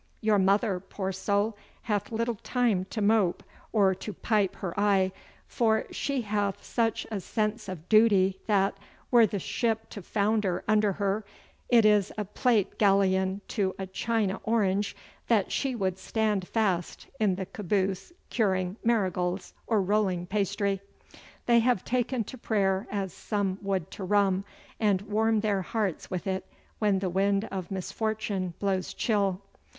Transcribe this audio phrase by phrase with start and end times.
[0.19, 5.11] Your mother, poor soul, hath little time to mope or to pipe her eye,
[5.45, 8.75] for she hath such a sense of duty that,
[9.11, 11.23] were the ship to founder under her,
[11.69, 14.95] it is a plate galleon to a china orange
[15.27, 20.81] that she would stand fast in the caboose curing marigolds or rolling pastry.
[21.45, 24.45] They have taken to prayer as some would to rum,
[24.79, 29.43] and warm their hearts with it when the wind of misfortune blows chill.